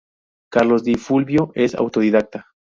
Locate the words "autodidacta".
1.75-2.47